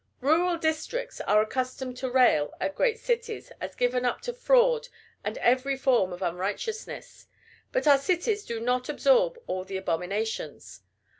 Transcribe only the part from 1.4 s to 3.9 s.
accustomed to rail at great cities as